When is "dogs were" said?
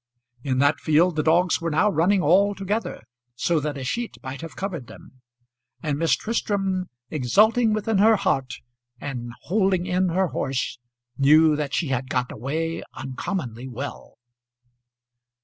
1.21-1.69